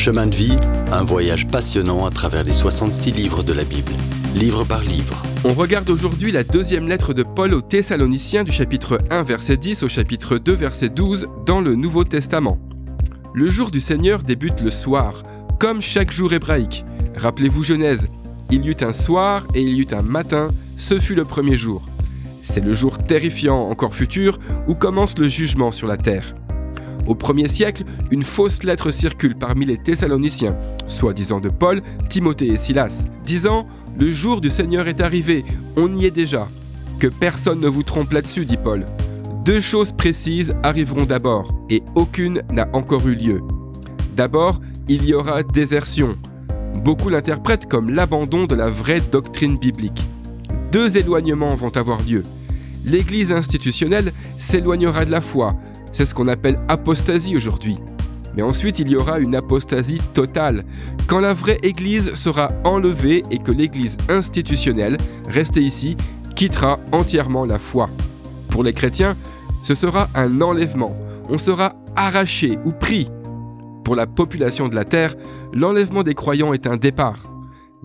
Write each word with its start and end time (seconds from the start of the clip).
Chemin 0.00 0.28
de 0.28 0.34
vie, 0.34 0.56
un 0.92 1.04
voyage 1.04 1.46
passionnant 1.46 2.06
à 2.06 2.10
travers 2.10 2.42
les 2.42 2.52
66 2.52 3.12
livres 3.12 3.42
de 3.42 3.52
la 3.52 3.64
Bible, 3.64 3.92
livre 4.34 4.64
par 4.64 4.80
livre. 4.80 5.22
On 5.44 5.52
regarde 5.52 5.90
aujourd'hui 5.90 6.32
la 6.32 6.42
deuxième 6.42 6.88
lettre 6.88 7.12
de 7.12 7.22
Paul 7.22 7.52
aux 7.52 7.60
Thessaloniciens 7.60 8.42
du 8.42 8.50
chapitre 8.50 8.98
1 9.10 9.22
verset 9.24 9.58
10 9.58 9.82
au 9.82 9.90
chapitre 9.90 10.38
2 10.38 10.54
verset 10.54 10.88
12 10.88 11.28
dans 11.44 11.60
le 11.60 11.74
Nouveau 11.74 12.04
Testament. 12.04 12.56
Le 13.34 13.50
jour 13.50 13.70
du 13.70 13.78
Seigneur 13.78 14.22
débute 14.22 14.62
le 14.62 14.70
soir, 14.70 15.22
comme 15.58 15.82
chaque 15.82 16.12
jour 16.12 16.32
hébraïque. 16.32 16.82
Rappelez-vous 17.14 17.62
Genèse, 17.62 18.06
il 18.50 18.64
y 18.64 18.70
eut 18.70 18.82
un 18.82 18.94
soir 18.94 19.46
et 19.54 19.60
il 19.60 19.74
y 19.74 19.80
eut 19.82 19.92
un 19.94 20.00
matin, 20.00 20.48
ce 20.78 20.98
fut 20.98 21.14
le 21.14 21.26
premier 21.26 21.58
jour. 21.58 21.86
C'est 22.40 22.64
le 22.64 22.72
jour 22.72 22.96
terrifiant 22.96 23.68
encore 23.68 23.94
futur 23.94 24.38
où 24.66 24.74
commence 24.74 25.18
le 25.18 25.28
jugement 25.28 25.72
sur 25.72 25.86
la 25.86 25.98
terre. 25.98 26.34
Au 27.06 27.14
premier 27.14 27.48
siècle, 27.48 27.84
une 28.10 28.22
fausse 28.22 28.62
lettre 28.62 28.90
circule 28.90 29.36
parmi 29.36 29.66
les 29.66 29.78
Thessaloniciens, 29.78 30.56
soi-disant 30.86 31.40
de 31.40 31.48
Paul, 31.48 31.82
Timothée 32.08 32.48
et 32.48 32.56
Silas, 32.56 33.06
disant 33.24 33.66
Le 33.98 34.12
jour 34.12 34.40
du 34.40 34.50
Seigneur 34.50 34.88
est 34.88 35.00
arrivé, 35.00 35.44
on 35.76 35.94
y 35.96 36.06
est 36.06 36.10
déjà. 36.10 36.48
Que 36.98 37.06
personne 37.06 37.60
ne 37.60 37.68
vous 37.68 37.82
trompe 37.82 38.12
là-dessus, 38.12 38.44
dit 38.44 38.58
Paul. 38.58 38.86
Deux 39.44 39.60
choses 39.60 39.92
précises 39.92 40.54
arriveront 40.62 41.04
d'abord, 41.04 41.54
et 41.70 41.82
aucune 41.94 42.42
n'a 42.52 42.68
encore 42.74 43.08
eu 43.08 43.14
lieu. 43.14 43.40
D'abord, 44.14 44.60
il 44.88 45.04
y 45.04 45.14
aura 45.14 45.42
désertion. 45.42 46.16
Beaucoup 46.84 47.08
l'interprètent 47.08 47.66
comme 47.66 47.90
l'abandon 47.90 48.44
de 48.46 48.54
la 48.54 48.68
vraie 48.68 49.00
doctrine 49.00 49.58
biblique. 49.58 50.02
Deux 50.72 50.98
éloignements 50.98 51.54
vont 51.54 51.74
avoir 51.76 52.02
lieu. 52.02 52.22
L'Église 52.84 53.32
institutionnelle 53.32 54.12
s'éloignera 54.38 55.04
de 55.04 55.10
la 55.10 55.20
foi, 55.20 55.56
c'est 55.92 56.04
ce 56.04 56.14
qu'on 56.14 56.28
appelle 56.28 56.60
apostasie 56.68 57.36
aujourd'hui. 57.36 57.78
Mais 58.36 58.42
ensuite, 58.42 58.78
il 58.78 58.88
y 58.88 58.96
aura 58.96 59.18
une 59.18 59.34
apostasie 59.34 60.00
totale, 60.14 60.64
quand 61.08 61.20
la 61.20 61.32
vraie 61.32 61.58
Église 61.62 62.14
sera 62.14 62.52
enlevée 62.64 63.22
et 63.30 63.38
que 63.38 63.50
l'Église 63.50 63.96
institutionnelle, 64.08 64.96
restée 65.28 65.62
ici, 65.62 65.96
quittera 66.36 66.78
entièrement 66.92 67.44
la 67.44 67.58
foi. 67.58 67.90
Pour 68.50 68.62
les 68.62 68.72
chrétiens, 68.72 69.16
ce 69.62 69.74
sera 69.74 70.08
un 70.14 70.40
enlèvement. 70.40 70.96
On 71.28 71.38
sera 71.38 71.74
arraché 71.96 72.58
ou 72.64 72.72
pris. 72.72 73.08
Pour 73.84 73.96
la 73.96 74.06
population 74.06 74.68
de 74.68 74.74
la 74.74 74.84
Terre, 74.84 75.16
l'enlèvement 75.52 76.02
des 76.02 76.14
croyants 76.14 76.52
est 76.52 76.66
un 76.66 76.76
départ. 76.76 77.30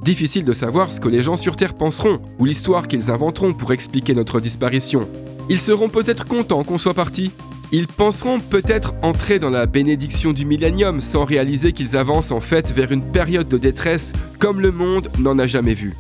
Difficile 0.02 0.45
de 0.45 0.53
savoir 0.53 0.92
ce 0.92 1.00
que 1.00 1.09
les 1.09 1.22
gens 1.22 1.38
sur 1.38 1.56
Terre 1.56 1.73
penseront, 1.73 2.22
ou 2.38 2.45
l'histoire 2.45 2.88
qu'ils 2.88 3.11
inventeront 3.11 3.53
pour 3.53 3.72
expliquer 3.72 4.14
notre 4.14 4.39
disparition. 4.39 5.08
Ils 5.50 5.59
seront 5.59 5.89
peut-être 5.89 6.26
contents 6.26 6.64
qu'on 6.64 6.78
soit 6.78 6.94
partis, 6.94 7.31
ils 7.71 7.88
penseront 7.88 8.39
peut-être 8.39 8.94
entrer 9.02 9.39
dans 9.39 9.49
la 9.49 9.66
bénédiction 9.66 10.33
du 10.33 10.45
millénium 10.45 11.02
sans 11.02 11.25
réaliser 11.25 11.73
qu'ils 11.73 11.97
avancent 11.97 12.31
en 12.31 12.39
fait 12.39 12.71
vers 12.71 12.91
une 12.91 13.03
période 13.11 13.47
de 13.47 13.58
détresse 13.58 14.13
comme 14.39 14.61
le 14.61 14.71
monde 14.71 15.09
n'en 15.19 15.39
a 15.39 15.47
jamais 15.47 15.73
vu. 15.73 15.93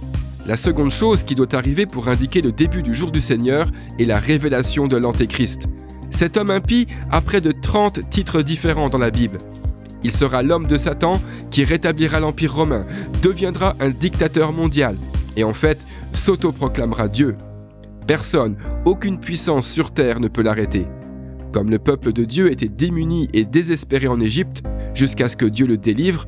La 0.45 0.57
seconde 0.57 0.91
chose 0.91 1.23
qui 1.23 1.33
doit 1.33 1.55
arriver 1.55 1.85
pour 1.85 2.07
indiquer 2.07 2.41
le 2.41 2.51
début 2.51 2.83
du 2.83 2.93
jour 2.93 3.11
du 3.11 3.19
Seigneur 3.19 3.67
est 3.99 4.05
la 4.05 4.19
révélation 4.19 4.87
de 4.87 4.95
l'Antéchrist. 4.95 5.67
Cet 6.11 6.37
homme 6.37 6.51
impie 6.51 6.87
a 7.09 7.19
près 7.19 7.41
de 7.41 7.51
30 7.51 8.09
titres 8.09 8.43
différents 8.43 8.89
dans 8.89 8.99
la 8.99 9.09
Bible. 9.09 9.39
Il 10.03 10.11
sera 10.11 10.43
l'homme 10.43 10.67
de 10.67 10.77
Satan 10.77 11.19
qui 11.49 11.63
rétablira 11.63 12.19
l'Empire 12.19 12.53
romain, 12.53 12.85
deviendra 13.23 13.75
un 13.79 13.89
dictateur 13.89 14.53
mondial 14.53 14.95
et 15.35 15.43
en 15.43 15.53
fait 15.53 15.79
s'autoproclamera 16.13 17.07
Dieu. 17.07 17.37
Personne, 18.05 18.55
aucune 18.85 19.19
puissance 19.19 19.67
sur 19.67 19.91
terre 19.91 20.19
ne 20.19 20.27
peut 20.27 20.43
l'arrêter. 20.43 20.85
Comme 21.55 21.69
le 21.69 21.79
peuple 21.79 22.11
de 22.11 22.25
Dieu 22.25 22.51
était 22.51 22.67
démuni 22.67 23.29
et 23.33 23.45
désespéré 23.45 24.09
en 24.09 24.19
Égypte, 24.19 24.61
jusqu'à 24.93 25.29
ce 25.29 25.37
que 25.37 25.45
Dieu 25.45 25.65
le 25.65 25.77
délivre, 25.77 26.27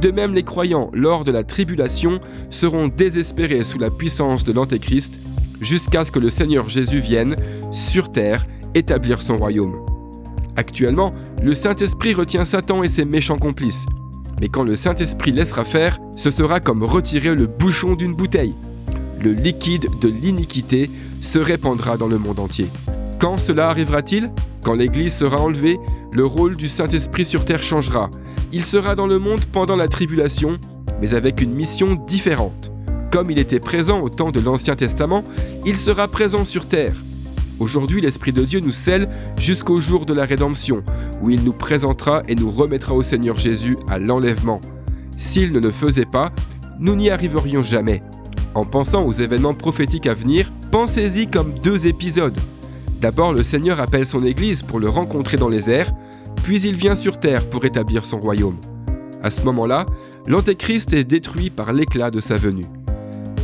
de 0.00 0.12
même 0.12 0.34
les 0.34 0.44
croyants, 0.44 0.88
lors 0.94 1.24
de 1.24 1.32
la 1.32 1.42
tribulation, 1.42 2.20
seront 2.48 2.86
désespérés 2.86 3.64
sous 3.64 3.80
la 3.80 3.90
puissance 3.90 4.44
de 4.44 4.52
l'Antéchrist, 4.52 5.18
jusqu'à 5.60 6.04
ce 6.04 6.12
que 6.12 6.20
le 6.20 6.30
Seigneur 6.30 6.68
Jésus 6.68 7.00
vienne, 7.00 7.34
sur 7.72 8.12
terre, 8.12 8.44
établir 8.76 9.20
son 9.20 9.36
royaume. 9.38 9.84
Actuellement, 10.54 11.10
le 11.42 11.56
Saint-Esprit 11.56 12.14
retient 12.14 12.44
Satan 12.44 12.84
et 12.84 12.88
ses 12.88 13.04
méchants 13.04 13.38
complices. 13.38 13.84
Mais 14.40 14.46
quand 14.46 14.62
le 14.62 14.76
Saint-Esprit 14.76 15.32
laissera 15.32 15.64
faire, 15.64 15.98
ce 16.16 16.30
sera 16.30 16.60
comme 16.60 16.84
retirer 16.84 17.34
le 17.34 17.48
bouchon 17.48 17.96
d'une 17.96 18.14
bouteille. 18.14 18.54
Le 19.24 19.32
liquide 19.32 19.88
de 20.00 20.08
l'iniquité 20.08 20.88
se 21.20 21.40
répandra 21.40 21.96
dans 21.96 22.06
le 22.06 22.18
monde 22.18 22.38
entier. 22.38 22.68
Quand 23.18 23.38
cela 23.38 23.70
arrivera-t-il? 23.70 24.30
Quand 24.62 24.74
l'Église 24.74 25.14
sera 25.14 25.40
enlevée, 25.40 25.78
le 26.12 26.24
rôle 26.24 26.56
du 26.56 26.68
Saint-Esprit 26.68 27.24
sur 27.24 27.44
terre 27.44 27.62
changera. 27.62 28.10
Il 28.52 28.64
sera 28.64 28.94
dans 28.94 29.06
le 29.06 29.18
monde 29.18 29.44
pendant 29.52 29.76
la 29.76 29.88
tribulation, 29.88 30.58
mais 31.00 31.14
avec 31.14 31.40
une 31.40 31.54
mission 31.54 31.94
différente. 31.94 32.72
Comme 33.10 33.30
il 33.30 33.38
était 33.38 33.60
présent 33.60 34.00
au 34.00 34.08
temps 34.08 34.30
de 34.30 34.40
l'Ancien 34.40 34.74
Testament, 34.74 35.24
il 35.64 35.76
sera 35.76 36.08
présent 36.08 36.44
sur 36.44 36.66
terre. 36.66 36.94
Aujourd'hui, 37.58 38.00
l'Esprit 38.00 38.32
de 38.32 38.44
Dieu 38.44 38.60
nous 38.60 38.72
scelle 38.72 39.08
jusqu'au 39.36 39.80
jour 39.80 40.06
de 40.06 40.14
la 40.14 40.24
rédemption, 40.24 40.84
où 41.22 41.30
il 41.30 41.42
nous 41.42 41.52
présentera 41.52 42.22
et 42.28 42.34
nous 42.34 42.50
remettra 42.50 42.94
au 42.94 43.02
Seigneur 43.02 43.38
Jésus 43.38 43.76
à 43.88 43.98
l'enlèvement. 43.98 44.60
S'il 45.16 45.52
ne 45.52 45.58
le 45.58 45.70
faisait 45.70 46.04
pas, 46.04 46.32
nous 46.78 46.94
n'y 46.94 47.10
arriverions 47.10 47.62
jamais. 47.62 48.02
En 48.54 48.64
pensant 48.64 49.04
aux 49.04 49.12
événements 49.12 49.54
prophétiques 49.54 50.06
à 50.06 50.14
venir, 50.14 50.50
pensez-y 50.70 51.26
comme 51.26 51.52
deux 51.62 51.86
épisodes. 51.86 52.38
D'abord, 53.00 53.32
le 53.32 53.44
Seigneur 53.44 53.80
appelle 53.80 54.06
son 54.06 54.24
Église 54.24 54.62
pour 54.62 54.80
le 54.80 54.88
rencontrer 54.88 55.36
dans 55.36 55.48
les 55.48 55.70
airs, 55.70 55.92
puis 56.42 56.60
il 56.62 56.74
vient 56.74 56.96
sur 56.96 57.20
terre 57.20 57.48
pour 57.48 57.64
établir 57.64 58.04
son 58.04 58.18
royaume. 58.18 58.56
À 59.22 59.30
ce 59.30 59.42
moment-là, 59.42 59.86
l'Antéchrist 60.26 60.92
est 60.92 61.04
détruit 61.04 61.50
par 61.50 61.72
l'éclat 61.72 62.10
de 62.10 62.20
sa 62.20 62.36
venue. 62.36 62.66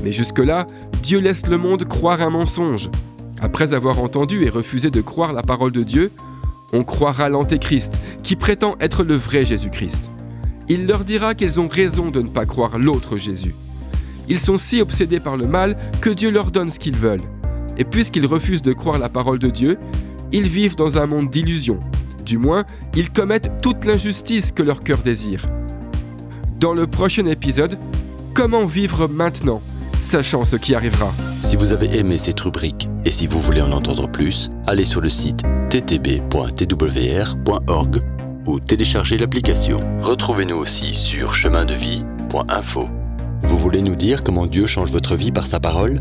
Mais 0.02 0.10
jusque-là, 0.10 0.66
Dieu 1.02 1.20
laisse 1.20 1.46
le 1.46 1.56
monde 1.56 1.84
croire 1.84 2.20
un 2.20 2.30
mensonge. 2.30 2.90
Après 3.40 3.74
avoir 3.74 4.00
entendu 4.00 4.44
et 4.44 4.50
refusé 4.50 4.90
de 4.90 5.00
croire 5.00 5.32
la 5.32 5.42
parole 5.42 5.72
de 5.72 5.82
Dieu, 5.82 6.10
on 6.72 6.82
croira 6.82 7.28
l'Antéchrist, 7.28 7.94
qui 8.24 8.34
prétend 8.34 8.74
être 8.80 9.04
le 9.04 9.14
vrai 9.14 9.44
Jésus-Christ. 9.44 10.10
Il 10.68 10.86
leur 10.86 11.04
dira 11.04 11.34
qu'ils 11.34 11.60
ont 11.60 11.68
raison 11.68 12.10
de 12.10 12.22
ne 12.22 12.28
pas 12.28 12.46
croire 12.46 12.78
l'autre 12.78 13.18
Jésus. 13.18 13.54
Ils 14.28 14.40
sont 14.40 14.58
si 14.58 14.80
obsédés 14.80 15.20
par 15.20 15.36
le 15.36 15.46
mal 15.46 15.76
que 16.00 16.10
Dieu 16.10 16.30
leur 16.30 16.50
donne 16.50 16.70
ce 16.70 16.78
qu'ils 16.78 16.96
veulent. 16.96 17.20
Et 17.76 17.84
puisqu'ils 17.84 18.26
refusent 18.26 18.62
de 18.62 18.72
croire 18.72 18.98
la 18.98 19.08
parole 19.08 19.38
de 19.38 19.50
Dieu, 19.50 19.78
ils 20.32 20.48
vivent 20.48 20.76
dans 20.76 20.98
un 20.98 21.06
monde 21.06 21.30
d'illusions. 21.30 21.80
Du 22.24 22.38
moins, 22.38 22.64
ils 22.96 23.10
commettent 23.10 23.60
toute 23.60 23.84
l'injustice 23.84 24.52
que 24.52 24.62
leur 24.62 24.82
cœur 24.82 24.98
désire. 24.98 25.46
Dans 26.58 26.72
le 26.72 26.86
prochain 26.86 27.26
épisode, 27.26 27.78
comment 28.32 28.64
vivre 28.64 29.06
maintenant, 29.08 29.60
sachant 30.00 30.44
ce 30.44 30.56
qui 30.56 30.74
arrivera. 30.74 31.12
Si 31.42 31.56
vous 31.56 31.72
avez 31.72 31.98
aimé 31.98 32.16
cette 32.16 32.40
rubrique 32.40 32.88
et 33.04 33.10
si 33.10 33.26
vous 33.26 33.40
voulez 33.40 33.60
en 33.60 33.72
entendre 33.72 34.08
plus, 34.08 34.50
allez 34.66 34.84
sur 34.84 35.00
le 35.00 35.10
site 35.10 35.42
ttb.twr.org 35.68 36.22
ou 38.46 38.60
téléchargez 38.60 39.18
l'application. 39.18 39.80
Retrouvez-nous 40.00 40.56
aussi 40.56 40.94
sur 40.94 41.34
chemindevie.info. 41.34 42.88
Vous 43.42 43.58
voulez 43.58 43.82
nous 43.82 43.94
dire 43.94 44.22
comment 44.24 44.46
Dieu 44.46 44.66
change 44.66 44.90
votre 44.90 45.16
vie 45.16 45.32
par 45.32 45.46
sa 45.46 45.60
parole? 45.60 46.00